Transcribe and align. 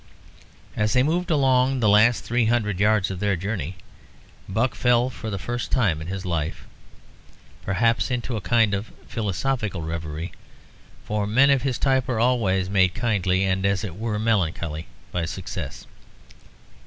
As 0.75 0.93
they 0.93 1.03
moved 1.03 1.29
along 1.29 1.79
the 1.79 1.87
last 1.87 2.23
three 2.23 2.45
hundred 2.45 2.79
yards 2.79 3.11
of 3.11 3.19
their 3.19 3.35
journey, 3.35 3.75
Buck 4.49 4.73
fell, 4.73 5.11
for 5.11 5.29
the 5.29 5.37
first 5.37 5.69
time 5.69 6.01
in 6.01 6.07
his 6.07 6.25
life, 6.25 6.65
perhaps, 7.61 8.09
into 8.09 8.35
a 8.35 8.41
kind 8.41 8.73
of 8.73 8.91
philosophical 9.05 9.83
reverie, 9.83 10.31
for 11.05 11.27
men 11.27 11.51
of 11.51 11.61
his 11.61 11.77
type 11.77 12.09
are 12.09 12.19
always 12.19 12.67
made 12.67 12.95
kindly, 12.95 13.43
and 13.43 13.63
as 13.63 13.83
it 13.83 13.95
were 13.95 14.17
melancholy, 14.17 14.87
by 15.11 15.23
success. 15.25 15.85